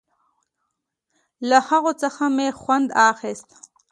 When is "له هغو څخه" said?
1.49-2.23